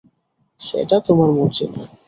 [0.59, 1.83] সেটা তোমার মর্জি না।